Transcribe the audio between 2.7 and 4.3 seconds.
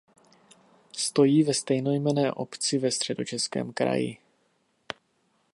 ve Středočeském kraji.